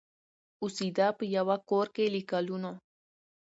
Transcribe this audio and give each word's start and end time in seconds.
اوسېده 0.61 1.07
په 1.17 1.23
یوه 1.35 1.55
کورکي 1.69 2.05
له 2.13 2.21
کلونو 2.31 2.71